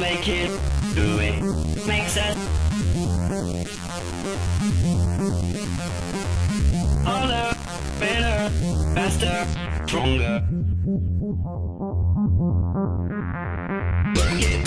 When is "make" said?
0.00-0.28, 1.86-2.08